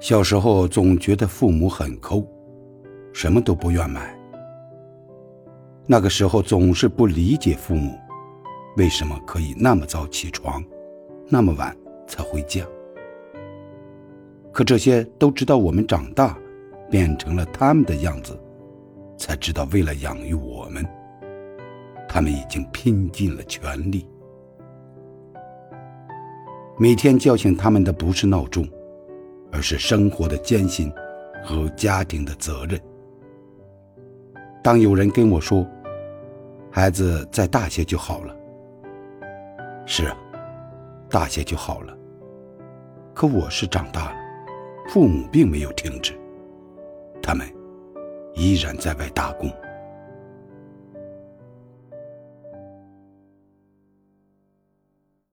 [0.00, 2.22] 小时候总觉得父母很抠，
[3.12, 4.14] 什么都不愿买。
[5.86, 7.98] 那个时候总是不理解父母
[8.76, 10.62] 为什么可以那么早起床，
[11.28, 11.74] 那么晚
[12.06, 12.62] 才回家。
[14.52, 16.38] 可这些都直到我们长大，
[16.90, 18.38] 变成了他们的样子，
[19.16, 20.86] 才知道为了养育我们，
[22.08, 24.06] 他们已经拼尽了全力。
[26.78, 28.68] 每天叫醒他们的不是闹钟。
[29.54, 30.92] 而是生活的艰辛
[31.44, 32.78] 和家庭的责任。
[34.62, 35.64] 当有人跟我说
[36.72, 38.36] ：“孩子再大些就好了。”
[39.86, 40.16] 是啊，
[41.08, 41.96] 大些就好了。
[43.14, 44.16] 可我是长大了，
[44.88, 46.18] 父母并没有停止，
[47.22, 47.46] 他们
[48.34, 49.48] 依然在外打工。